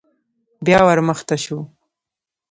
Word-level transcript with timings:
بيا 0.65 0.79
ور 0.87 0.99
مخته 1.07 1.35
شو. 1.43 1.59